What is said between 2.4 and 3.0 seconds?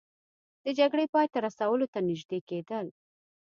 کیدل